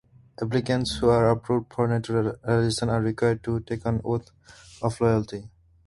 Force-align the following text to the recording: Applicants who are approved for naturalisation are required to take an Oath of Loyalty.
Applicants 0.41 0.95
who 0.95 1.09
are 1.09 1.29
approved 1.29 1.71
for 1.71 1.87
naturalisation 1.87 2.89
are 2.89 2.99
required 3.01 3.43
to 3.43 3.59
take 3.59 3.85
an 3.85 4.01
Oath 4.03 4.31
of 4.81 4.99
Loyalty. 4.99 5.47